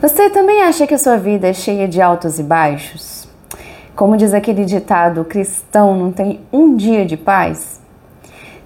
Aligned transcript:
Você 0.00 0.30
também 0.30 0.62
acha 0.62 0.86
que 0.86 0.94
a 0.94 0.98
sua 0.98 1.18
vida 1.18 1.46
é 1.46 1.52
cheia 1.52 1.86
de 1.86 2.00
altos 2.00 2.38
e 2.38 2.42
baixos? 2.42 3.28
Como 3.94 4.16
diz 4.16 4.32
aquele 4.32 4.64
ditado, 4.64 5.26
cristão 5.26 5.94
não 5.94 6.10
tem 6.10 6.40
um 6.50 6.74
dia 6.74 7.04
de 7.04 7.18
paz? 7.18 7.78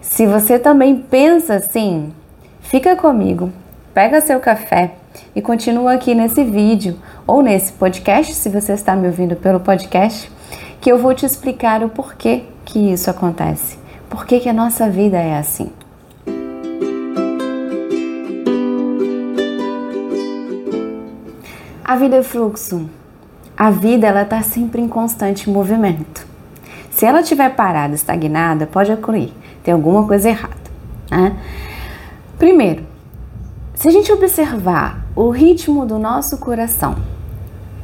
Se 0.01 0.29
você 0.29 0.61
também 0.61 0.95
pensa 0.95 1.57
assim, 1.57 2.13
fica 2.61 2.95
comigo, 2.95 3.51
pega 3.93 4.21
seu 4.21 4.39
café 4.39 4.93
e 5.35 5.43
continua 5.43 5.95
aqui 5.95 6.15
nesse 6.15 6.45
vídeo 6.45 7.01
ou 7.27 7.43
nesse 7.43 7.73
podcast, 7.73 8.33
se 8.33 8.49
você 8.49 8.75
está 8.75 8.95
me 8.95 9.09
ouvindo 9.09 9.35
pelo 9.35 9.59
podcast, 9.59 10.31
que 10.81 10.93
eu 10.93 10.99
vou 10.99 11.15
te 11.15 11.27
explicar 11.27 11.83
o 11.83 11.89
porquê 11.89 12.45
que 12.65 12.79
isso 12.93 13.11
acontece. 13.11 13.77
Por 14.09 14.25
que, 14.25 14.39
que 14.39 14.49
a 14.49 14.53
nossa 14.53 14.89
vida 14.89 15.19
é 15.19 15.37
assim? 15.37 15.73
A 21.85 21.97
vida 21.97 22.17
é 22.17 22.23
fluxo. 22.23 22.89
A 23.55 23.69
vida 23.71 24.07
ela 24.07 24.23
está 24.23 24.41
sempre 24.41 24.81
em 24.81 24.89
constante 24.89 25.51
movimento. 25.51 26.27
Se 26.91 27.05
ela 27.05 27.21
estiver 27.21 27.55
parada, 27.55 27.95
estagnada, 27.95 28.67
pode 28.67 28.91
ocorrer, 28.91 29.31
tem 29.63 29.75
alguma 29.75 30.07
coisa 30.07 30.31
errada. 30.31 30.57
Né? 31.11 31.37
Primeiro, 32.39 32.85
se 33.75 33.87
a 33.87 33.91
gente 33.91 34.11
observar 34.11 35.05
o 35.15 35.29
ritmo 35.29 35.85
do 35.85 35.99
nosso 35.99 36.39
coração, 36.39 36.97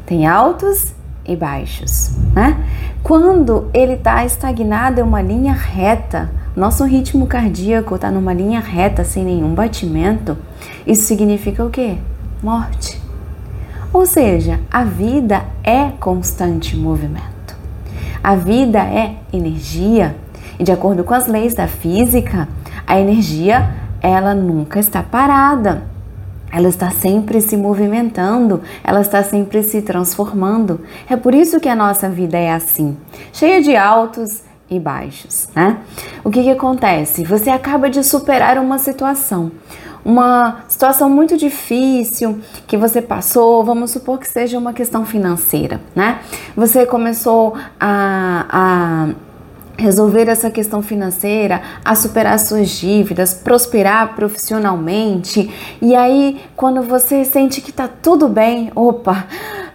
tem 0.07 0.27
altos 0.27 0.95
e 1.27 1.37
baixos, 1.37 2.13
né? 2.35 2.57
Quando 3.03 3.69
ele 3.75 3.93
está 3.93 4.25
estagnado, 4.25 5.01
é 5.01 5.05
uma 5.05 5.21
linha 5.21 5.53
reta. 5.53 6.31
Nosso 6.57 6.85
ritmo 6.85 7.27
cardíaco 7.27 7.95
está 7.97 8.11
numa 8.11 8.33
linha 8.33 8.61
reta, 8.61 9.05
sem 9.05 9.25
nenhum 9.25 9.55
batimento. 9.55 10.39
Isso 10.87 11.03
significa 11.03 11.65
o 11.65 11.71
quê? 11.71 11.99
Morte. 12.43 13.00
Ou 13.93 14.07
seja, 14.07 14.61
a 14.71 14.85
vida 14.85 15.45
é 15.65 15.91
constante 15.99 16.77
movimento. 16.77 17.57
A 18.23 18.37
vida 18.37 18.79
é 18.79 19.17
energia 19.33 20.15
e 20.59 20.65
de 20.65 20.71
acordo 20.71 21.03
com 21.03 21.15
as 21.15 21.27
leis 21.27 21.55
da 21.55 21.67
física, 21.67 22.47
a 22.87 23.01
energia 23.01 23.75
ela 24.01 24.35
nunca 24.35 24.79
está 24.79 25.03
parada. 25.03 25.83
Ela 26.53 26.69
está 26.69 26.91
sempre 26.91 27.41
se 27.41 27.57
movimentando, 27.57 28.61
ela 28.83 29.01
está 29.01 29.23
sempre 29.23 29.63
se 29.63 29.83
transformando. 29.83 30.81
É 31.09 31.17
por 31.17 31.35
isso 31.35 31.61
que 31.61 31.69
a 31.69 31.77
nossa 31.77 32.09
vida 32.09 32.37
é 32.37 32.53
assim, 32.53 32.97
cheia 33.33 33.63
de 33.63 33.75
altos 33.77 34.43
e 34.69 34.79
baixos, 34.79 35.49
né? 35.55 35.79
O 36.23 36.31
que, 36.31 36.43
que 36.43 36.51
acontece? 36.51 37.25
Você 37.25 37.51
acaba 37.51 37.89
de 37.89 38.05
superar 38.05 38.59
uma 38.59 38.79
situação 38.79 39.51
uma 40.05 40.65
situação 40.69 41.09
muito 41.11 41.37
difícil 41.37 42.41
que 42.67 42.77
você 42.77 43.03
passou, 43.03 43.65
vamos 43.65 43.91
supor 43.91 44.19
que 44.19 44.29
seja 44.29 44.59
uma 44.59 44.73
questão 44.73 45.05
financeira, 45.05 45.81
né? 45.95 46.21
Você 46.57 46.87
começou 46.87 47.55
a, 47.79 48.47
a 48.51 49.09
resolver 49.81 50.29
essa 50.29 50.51
questão 50.51 50.83
financeira, 50.83 51.63
a 51.85 51.95
superar 51.95 52.39
suas 52.39 52.69
dívidas, 52.69 53.33
prosperar 53.33 54.15
profissionalmente. 54.15 55.51
E 55.81 55.95
aí, 55.95 56.41
quando 56.55 56.83
você 56.83 57.25
sente 57.25 57.61
que 57.61 57.73
tá 57.73 57.89
tudo 57.89 58.29
bem, 58.29 58.71
opa, 58.75 59.27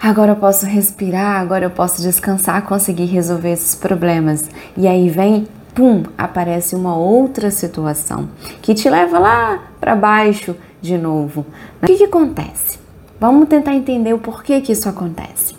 agora 0.01 0.33
eu 0.33 0.35
posso 0.35 0.65
respirar, 0.65 1.41
agora 1.41 1.65
eu 1.65 1.71
posso 1.71 2.01
descansar, 2.01 2.61
conseguir 2.63 3.05
resolver 3.05 3.51
esses 3.51 3.75
problemas. 3.75 4.49
E 4.77 4.87
aí 4.87 5.09
vem 5.09 5.47
pum, 5.75 6.03
aparece 6.17 6.73
uma 6.73 6.95
outra 6.95 7.51
situação 7.51 8.29
que 8.61 8.73
te 8.73 8.89
leva 8.89 9.19
lá 9.19 9.59
para 9.79 9.93
baixo 9.93 10.55
de 10.81 10.97
novo. 10.97 11.45
O 11.83 11.85
que, 11.85 11.97
que 11.97 12.05
acontece? 12.05 12.79
Vamos 13.19 13.49
tentar 13.49 13.75
entender 13.75 14.13
o 14.13 14.19
porquê 14.19 14.61
que 14.61 14.71
isso 14.71 14.87
acontece. 14.87 15.53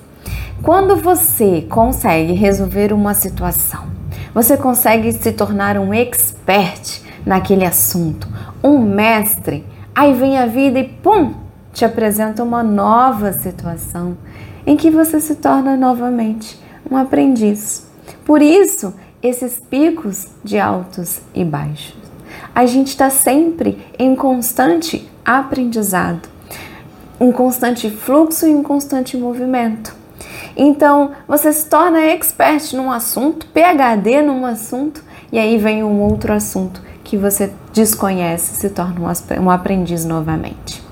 Quando 0.62 0.96
você 0.96 1.66
consegue 1.68 2.32
resolver 2.32 2.92
uma 2.92 3.12
situação, 3.12 3.84
você 4.34 4.56
consegue 4.56 5.12
se 5.12 5.32
tornar 5.32 5.76
um 5.76 5.92
expert 5.92 7.02
naquele 7.24 7.64
assunto, 7.64 8.26
um 8.64 8.78
mestre, 8.78 9.66
aí 9.94 10.14
vem 10.14 10.38
a 10.38 10.46
vida 10.46 10.78
e 10.78 10.84
pum, 10.84 11.34
te 11.72 11.84
apresenta 11.84 12.42
uma 12.42 12.62
nova 12.62 13.32
situação 13.34 14.16
em 14.66 14.76
que 14.76 14.90
você 14.90 15.20
se 15.20 15.36
torna 15.36 15.76
novamente 15.76 16.58
um 16.90 16.96
aprendiz. 16.96 17.86
Por 18.24 18.40
isso, 18.40 18.94
esses 19.26 19.58
picos 19.58 20.26
de 20.44 20.58
altos 20.58 21.20
e 21.34 21.44
baixos. 21.44 21.96
A 22.54 22.66
gente 22.66 22.88
está 22.88 23.10
sempre 23.10 23.78
em 23.98 24.14
constante 24.14 25.08
aprendizado, 25.24 26.28
um 27.20 27.32
constante 27.32 27.90
fluxo 27.90 28.46
e 28.46 28.54
um 28.54 28.62
constante 28.62 29.16
movimento. 29.16 29.94
Então, 30.56 31.12
você 31.28 31.52
se 31.52 31.68
torna 31.68 32.00
expert 32.00 32.72
num 32.74 32.90
assunto, 32.90 33.46
PhD 33.46 34.22
num 34.22 34.46
assunto, 34.46 35.02
e 35.30 35.38
aí 35.38 35.58
vem 35.58 35.84
um 35.84 36.00
outro 36.00 36.32
assunto 36.32 36.80
que 37.04 37.16
você 37.16 37.52
desconhece, 37.72 38.56
se 38.56 38.70
torna 38.70 39.00
um 39.40 39.50
aprendiz 39.50 40.04
novamente. 40.04 40.82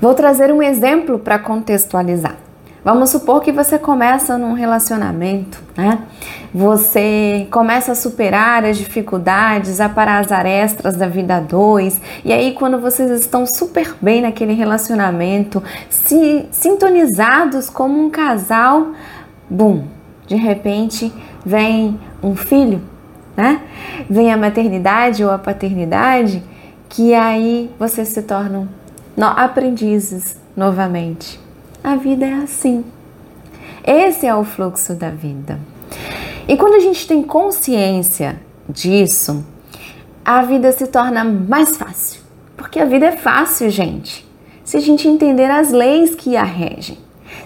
Vou 0.00 0.14
trazer 0.14 0.52
um 0.52 0.62
exemplo 0.62 1.18
para 1.18 1.38
contextualizar. 1.38 2.43
Vamos 2.84 3.08
supor 3.08 3.40
que 3.40 3.50
você 3.50 3.78
começa 3.78 4.36
num 4.36 4.52
relacionamento, 4.52 5.58
né? 5.74 6.00
Você 6.52 7.48
começa 7.50 7.92
a 7.92 7.94
superar 7.94 8.62
as 8.62 8.76
dificuldades, 8.76 9.80
a 9.80 9.88
parar 9.88 10.18
as 10.18 10.30
arestas 10.30 10.94
da 10.94 11.08
vida 11.08 11.40
dois, 11.40 11.98
e 12.22 12.30
aí 12.30 12.52
quando 12.52 12.78
vocês 12.78 13.10
estão 13.10 13.46
super 13.46 13.96
bem 14.02 14.20
naquele 14.20 14.52
relacionamento, 14.52 15.62
se 15.88 16.46
sintonizados 16.50 17.70
como 17.70 17.98
um 17.98 18.10
casal, 18.10 18.88
bum, 19.48 19.84
de 20.26 20.36
repente 20.36 21.10
vem 21.44 21.98
um 22.22 22.36
filho, 22.36 22.82
né? 23.34 23.62
Vem 24.10 24.30
a 24.30 24.36
maternidade 24.36 25.24
ou 25.24 25.30
a 25.30 25.38
paternidade, 25.38 26.42
que 26.90 27.14
aí 27.14 27.70
vocês 27.78 28.08
se 28.08 28.20
tornam 28.20 28.68
aprendizes 29.16 30.38
novamente. 30.54 31.43
A 31.84 31.96
vida 31.96 32.24
é 32.24 32.32
assim. 32.32 32.82
Esse 33.86 34.26
é 34.26 34.34
o 34.34 34.42
fluxo 34.42 34.94
da 34.94 35.10
vida. 35.10 35.60
E 36.48 36.56
quando 36.56 36.76
a 36.76 36.80
gente 36.80 37.06
tem 37.06 37.22
consciência 37.22 38.40
disso, 38.66 39.44
a 40.24 40.40
vida 40.40 40.72
se 40.72 40.86
torna 40.86 41.22
mais 41.22 41.76
fácil. 41.76 42.22
Porque 42.56 42.80
a 42.80 42.86
vida 42.86 43.04
é 43.04 43.12
fácil, 43.12 43.68
gente. 43.68 44.26
Se 44.64 44.78
a 44.78 44.80
gente 44.80 45.06
entender 45.06 45.50
as 45.50 45.72
leis 45.72 46.14
que 46.14 46.38
a 46.38 46.42
regem. 46.42 46.96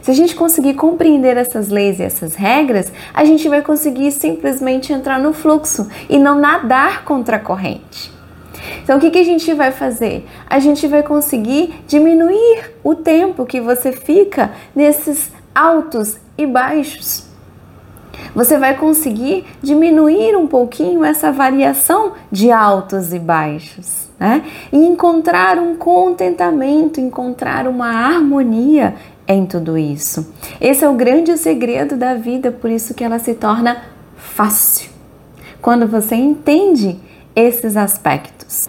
Se 0.03 0.13
a 0.13 0.15
gente 0.15 0.37
conseguir 0.37 0.75
compreender 0.75 1.37
essas 1.37 1.69
leis 1.69 1.99
e 1.99 2.05
essas 2.05 2.37
regras, 2.37 2.93
a 3.13 3.25
gente 3.25 3.49
vai 3.49 3.61
conseguir 3.61 4.13
simplesmente 4.13 4.93
entrar 4.93 5.19
no 5.19 5.33
fluxo 5.33 5.89
e 6.09 6.17
não 6.17 6.39
nadar 6.39 7.05
contra 7.05 7.39
a 7.39 7.41
corrente. 7.41 8.17
Então, 8.89 8.97
o 8.97 9.01
que, 9.03 9.11
que 9.11 9.19
a 9.19 9.25
gente 9.25 9.53
vai 9.53 9.71
fazer? 9.71 10.27
A 10.49 10.59
gente 10.59 10.87
vai 10.87 11.03
conseguir 11.03 11.75
diminuir 11.87 12.73
o 12.83 12.95
tempo 12.95 13.45
que 13.45 13.61
você 13.61 13.93
fica 13.93 14.51
nesses 14.75 15.31
altos 15.55 16.17
e 16.39 16.47
baixos. 16.47 17.23
Você 18.35 18.57
vai 18.57 18.79
conseguir 18.79 19.45
diminuir 19.63 20.35
um 20.37 20.47
pouquinho 20.47 21.05
essa 21.05 21.31
variação 21.31 22.15
de 22.33 22.51
altos 22.51 23.13
e 23.13 23.19
baixos, 23.19 24.09
né? 24.19 24.43
E 24.73 24.79
encontrar 24.79 25.59
um 25.59 25.77
contentamento, 25.77 26.99
encontrar 26.99 27.69
uma 27.69 27.91
harmonia 27.91 28.95
em 29.27 29.45
tudo 29.45 29.77
isso. 29.77 30.33
Esse 30.59 30.83
é 30.83 30.89
o 30.89 30.95
grande 30.95 31.37
segredo 31.37 31.95
da 31.95 32.15
vida, 32.15 32.51
por 32.51 32.71
isso 32.71 32.95
que 32.95 33.05
ela 33.05 33.19
se 33.19 33.35
torna 33.35 33.83
fácil. 34.17 34.89
Quando 35.61 35.87
você 35.87 36.15
entende 36.15 36.99
esses 37.35 37.77
aspectos. 37.77 38.69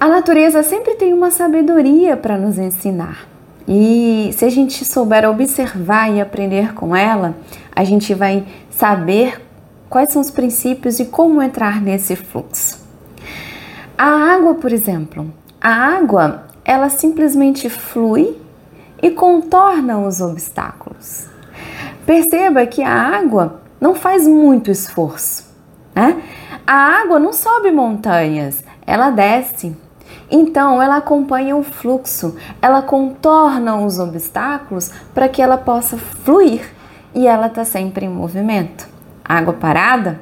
A 0.00 0.08
natureza 0.08 0.62
sempre 0.62 0.94
tem 0.94 1.12
uma 1.12 1.30
sabedoria 1.30 2.16
para 2.16 2.36
nos 2.38 2.58
ensinar. 2.58 3.26
E 3.66 4.30
se 4.32 4.44
a 4.44 4.50
gente 4.50 4.84
souber 4.84 5.28
observar 5.28 6.10
e 6.10 6.20
aprender 6.20 6.72
com 6.72 6.94
ela, 6.94 7.34
a 7.74 7.84
gente 7.84 8.14
vai 8.14 8.46
saber 8.70 9.40
quais 9.90 10.12
são 10.12 10.22
os 10.22 10.30
princípios 10.30 11.00
e 11.00 11.04
como 11.04 11.42
entrar 11.42 11.80
nesse 11.80 12.14
fluxo. 12.16 12.78
A 13.96 14.06
água, 14.34 14.54
por 14.54 14.72
exemplo, 14.72 15.32
a 15.60 15.70
água, 15.70 16.44
ela 16.64 16.88
simplesmente 16.88 17.68
flui 17.68 18.36
e 19.02 19.10
contorna 19.10 19.98
os 19.98 20.20
obstáculos. 20.20 21.26
Perceba 22.06 22.64
que 22.66 22.82
a 22.82 22.92
água 22.92 23.60
não 23.80 23.94
faz 23.94 24.26
muito 24.26 24.70
esforço, 24.70 25.44
né? 25.94 26.22
A 26.68 27.00
água 27.00 27.18
não 27.18 27.32
sobe 27.32 27.70
montanhas, 27.70 28.62
ela 28.86 29.08
desce. 29.08 29.74
Então, 30.30 30.82
ela 30.82 30.98
acompanha 30.98 31.56
o 31.56 31.62
fluxo, 31.62 32.36
ela 32.60 32.82
contorna 32.82 33.76
os 33.76 33.98
obstáculos 33.98 34.90
para 35.14 35.30
que 35.30 35.40
ela 35.40 35.56
possa 35.56 35.96
fluir 35.96 36.60
e 37.14 37.26
ela 37.26 37.46
está 37.46 37.64
sempre 37.64 38.04
em 38.04 38.10
movimento. 38.10 38.86
água 39.24 39.54
parada 39.54 40.20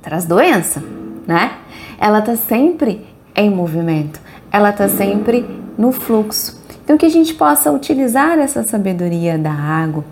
traz 0.00 0.24
doença, 0.24 0.80
né? 1.26 1.54
Ela 1.98 2.20
está 2.20 2.36
sempre 2.36 3.04
em 3.34 3.50
movimento, 3.50 4.20
ela 4.52 4.70
está 4.70 4.88
sempre 4.88 5.44
no 5.76 5.90
fluxo. 5.90 6.62
Então, 6.84 6.96
que 6.96 7.06
a 7.06 7.10
gente 7.10 7.34
possa 7.34 7.72
utilizar 7.72 8.38
essa 8.38 8.62
sabedoria 8.62 9.36
da 9.36 9.50
água 9.50 10.04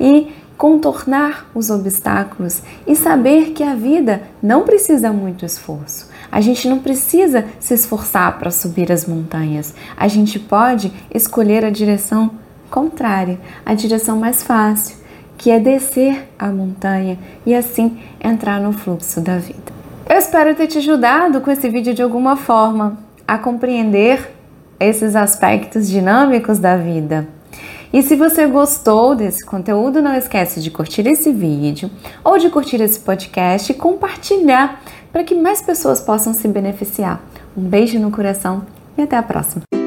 e 0.00 0.32
contornar 0.62 1.46
os 1.56 1.70
obstáculos 1.70 2.62
e 2.86 2.94
saber 2.94 3.46
que 3.46 3.64
a 3.64 3.74
vida 3.74 4.22
não 4.40 4.62
precisa 4.62 5.12
muito 5.12 5.44
esforço. 5.44 6.08
A 6.30 6.40
gente 6.40 6.68
não 6.68 6.78
precisa 6.78 7.46
se 7.58 7.74
esforçar 7.74 8.38
para 8.38 8.52
subir 8.52 8.92
as 8.92 9.04
montanhas. 9.04 9.74
A 9.96 10.06
gente 10.06 10.38
pode 10.38 10.92
escolher 11.12 11.64
a 11.64 11.70
direção 11.70 12.30
contrária, 12.70 13.40
a 13.66 13.74
direção 13.74 14.16
mais 14.16 14.44
fácil, 14.44 14.98
que 15.36 15.50
é 15.50 15.58
descer 15.58 16.28
a 16.38 16.46
montanha 16.46 17.18
e 17.44 17.56
assim 17.56 17.98
entrar 18.22 18.60
no 18.60 18.72
fluxo 18.72 19.20
da 19.20 19.38
vida. 19.38 19.72
Eu 20.08 20.16
espero 20.16 20.54
ter 20.54 20.68
te 20.68 20.78
ajudado 20.78 21.40
com 21.40 21.50
esse 21.50 21.68
vídeo 21.68 21.92
de 21.92 22.02
alguma 22.02 22.36
forma 22.36 22.98
a 23.26 23.36
compreender 23.36 24.32
esses 24.78 25.16
aspectos 25.16 25.90
dinâmicos 25.90 26.60
da 26.60 26.76
vida. 26.76 27.26
E 27.92 28.02
se 28.02 28.16
você 28.16 28.46
gostou 28.46 29.14
desse 29.14 29.44
conteúdo, 29.44 30.00
não 30.00 30.14
esquece 30.14 30.62
de 30.62 30.70
curtir 30.70 31.06
esse 31.06 31.30
vídeo 31.30 31.90
ou 32.24 32.38
de 32.38 32.48
curtir 32.48 32.80
esse 32.80 32.98
podcast 32.98 33.70
e 33.70 33.74
compartilhar 33.74 34.82
para 35.12 35.22
que 35.22 35.34
mais 35.34 35.60
pessoas 35.60 36.00
possam 36.00 36.32
se 36.32 36.48
beneficiar. 36.48 37.20
Um 37.54 37.62
beijo 37.62 37.98
no 37.98 38.10
coração 38.10 38.64
e 38.96 39.02
até 39.02 39.16
a 39.16 39.22
próxima! 39.22 39.81